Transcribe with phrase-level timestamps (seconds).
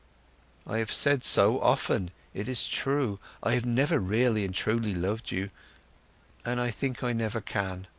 [0.65, 2.09] "I have said so, often.
[2.33, 3.19] It is true.
[3.43, 5.51] I have never really and truly loved you,
[6.43, 7.85] and I think I never can."